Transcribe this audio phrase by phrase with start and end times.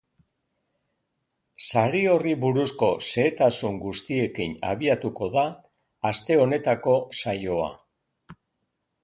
[1.67, 5.45] Sari horri buruzko xehetasun guztiekin abiatuko da
[6.13, 7.71] aste honetako saioa.